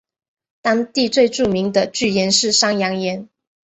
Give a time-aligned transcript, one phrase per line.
[0.63, 3.29] 当地最著名的巨岩是山羊岩。